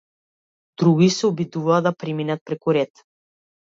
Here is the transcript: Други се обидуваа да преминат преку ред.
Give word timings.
Други 0.83 1.11
се 1.19 1.29
обидуваа 1.31 1.79
да 1.91 1.95
преминат 2.03 2.47
преку 2.51 2.79
ред. 2.83 3.09